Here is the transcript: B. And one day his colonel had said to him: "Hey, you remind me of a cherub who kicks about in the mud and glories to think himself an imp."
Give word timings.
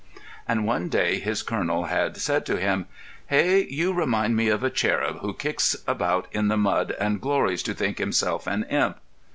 B. 0.15 0.19
And 0.47 0.65
one 0.65 0.89
day 0.89 1.19
his 1.19 1.43
colonel 1.43 1.83
had 1.83 2.17
said 2.17 2.43
to 2.47 2.57
him: 2.57 2.87
"Hey, 3.27 3.67
you 3.69 3.93
remind 3.93 4.35
me 4.35 4.47
of 4.47 4.63
a 4.63 4.71
cherub 4.71 5.19
who 5.19 5.31
kicks 5.31 5.75
about 5.85 6.25
in 6.31 6.47
the 6.47 6.57
mud 6.57 6.95
and 6.99 7.21
glories 7.21 7.61
to 7.61 7.75
think 7.75 7.99
himself 7.99 8.47
an 8.47 8.63
imp." 8.63 8.97